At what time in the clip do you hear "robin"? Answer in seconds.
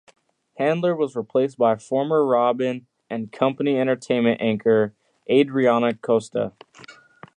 2.25-2.87